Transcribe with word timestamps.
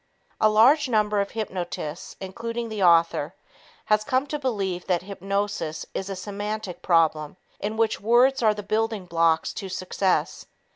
A 0.39 0.49
large 0.49 0.89
number 0.89 1.21
of 1.21 1.29
hypnotists, 1.37 2.15
including 2.19 2.69
the 2.69 2.81
author, 2.81 3.35
has 3.85 4.03
come 4.03 4.25
to 4.25 4.39
believe 4.39 4.87
that 4.87 5.03
hypnosis 5.03 5.85
is 5.93 6.09
a 6.09 6.15
semantic 6.15 6.81
problem 6.81 7.37
in 7.59 7.77
which 7.77 8.01
words 8.01 8.41
are 8.41 8.55
the 8.55 8.63
building 8.63 9.05
blocks 9.05 9.53
to 9.53 9.69
success. 9.69 10.47